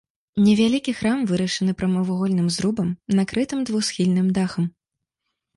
[0.45, 2.89] Невялікі храм вырашаны прамавугольным зрубам,
[3.21, 4.65] накрытым двухсхільным дахам.